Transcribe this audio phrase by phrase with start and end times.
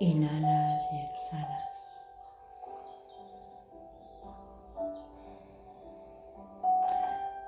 [0.00, 1.78] Inhalas y exhalas.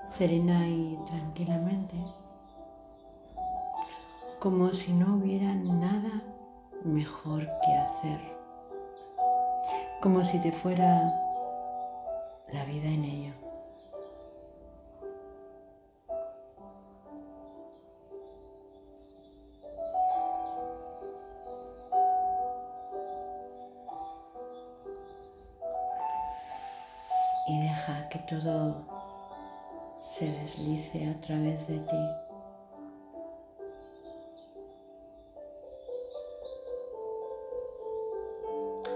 [0.09, 1.97] Serena y tranquilamente,
[4.41, 6.23] como si no hubiera nada
[6.83, 8.21] mejor que hacer,
[10.03, 11.15] como si te fuera
[12.49, 13.05] la vida en
[27.51, 28.77] Y deja que todo
[30.03, 31.97] se deslice a través de ti.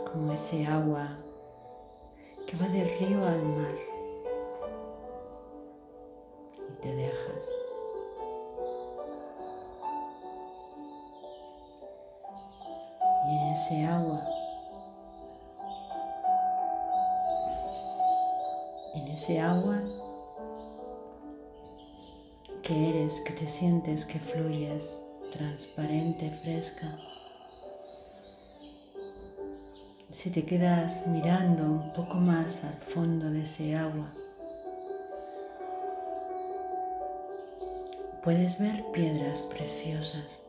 [0.09, 1.19] Como ese agua
[2.47, 3.75] que va del río al mar
[6.57, 7.51] y te dejas.
[13.27, 14.21] Y en ese agua,
[19.15, 19.81] ese agua
[22.65, 24.99] que eres, que te sientes, que fluyes,
[25.31, 26.99] transparente, fresca.
[30.11, 34.11] Si te quedas mirando un poco más al fondo de ese agua,
[38.25, 40.43] puedes ver piedras preciosas,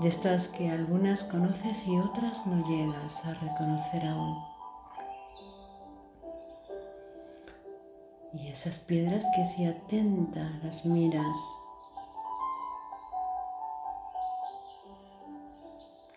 [0.00, 4.51] de estas que algunas conoces y otras no llegas a reconocer aún.
[8.34, 11.36] Y esas piedras que si atenta las miras,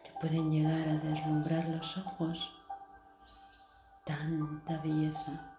[0.03, 2.53] te pueden llegar a deslumbrar los ojos.
[4.05, 5.57] Tanta belleza,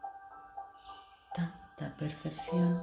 [1.35, 2.83] tanta perfección.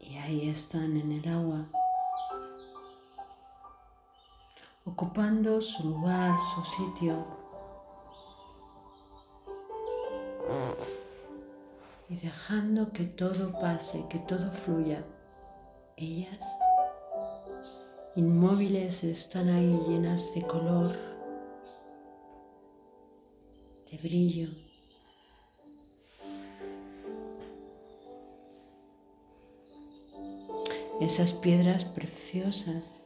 [0.00, 1.68] Y ahí están en el agua
[5.04, 7.18] ocupando su lugar, su sitio.
[12.08, 15.04] Y dejando que todo pase, que todo fluya.
[15.96, 16.40] Ellas,
[18.16, 20.90] inmóviles, están ahí llenas de color,
[23.90, 24.48] de brillo.
[31.00, 33.03] Esas piedras preciosas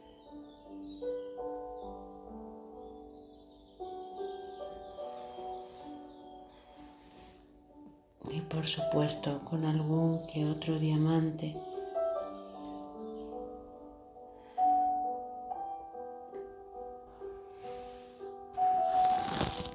[8.59, 11.55] por supuesto con algún que otro diamante.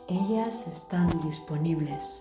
[0.07, 2.21] Ellas están disponibles.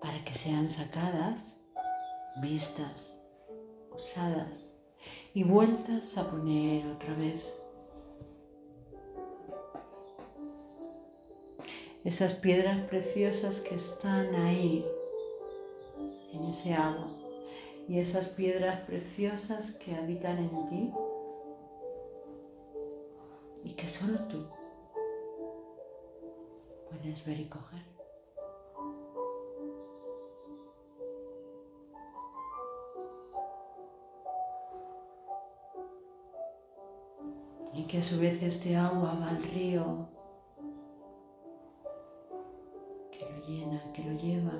[0.00, 1.58] para que sean sacadas,
[2.40, 3.14] vistas,
[3.94, 4.72] usadas
[5.34, 7.61] y vueltas a poner otra vez
[12.04, 14.84] esas piedras preciosas que están ahí,
[16.32, 17.08] en ese agua,
[17.88, 20.92] y esas piedras preciosas que habitan en ti
[23.64, 24.44] y que solo tú
[26.90, 27.82] puedes ver y coger.
[37.74, 40.08] Y que a su vez este agua va al río
[43.46, 44.52] llena, que lo lleva.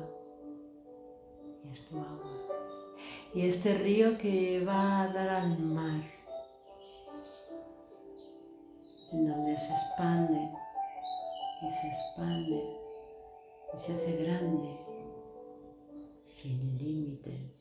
[1.65, 2.53] Y es tu agua.
[3.35, 6.03] Y este río que va a dar al mar,
[9.13, 10.51] en donde se expande
[11.63, 12.83] y se expande
[13.75, 14.77] y se hace grande,
[16.23, 17.53] sin límites.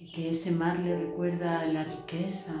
[0.00, 2.52] Y que ese mar le recuerda la riqueza,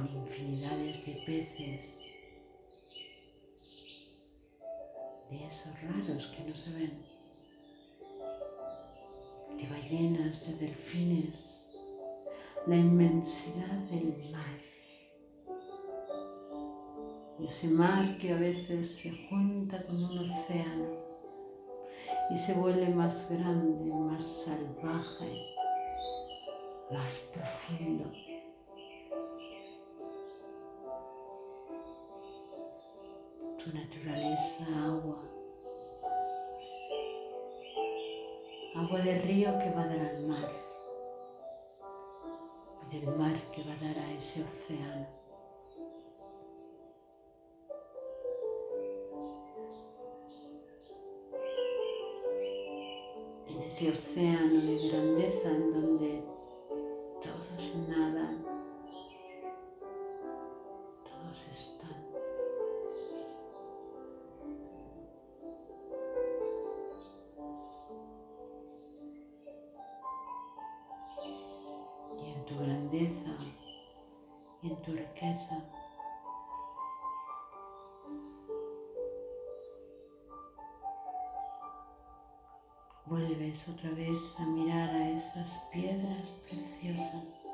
[0.00, 1.84] infinidades de peces,
[5.30, 7.02] de esos raros que no se ven,
[9.58, 11.62] de ballenas, de delfines,
[12.66, 14.60] la inmensidad del mar.
[17.44, 21.02] Ese mar que a veces se junta con un océano
[22.30, 25.54] y se vuelve más grande, más salvaje,
[26.90, 28.31] más profundo.
[33.62, 35.22] Tu naturaleza agua.
[38.74, 40.52] agua de río que va a dar al mar
[42.82, 45.06] y del mar que va a dar a ese océano.
[53.46, 56.24] En ese océano de grandeza en donde
[57.22, 58.42] todos nadan,
[61.04, 61.91] todos están.
[72.52, 73.30] Tu grandeza
[74.62, 75.64] y en tu riqueza.
[83.06, 87.48] Vuelves otra vez a mirar a esas piedras preciosas.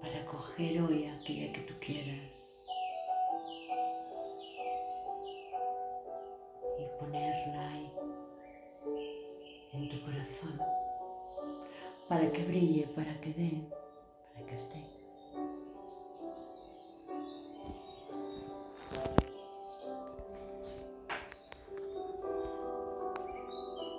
[0.00, 2.51] Para coger hoy aquella que tú quieras.
[12.12, 13.50] Para que brille, para que dé,
[14.34, 15.01] para que esté.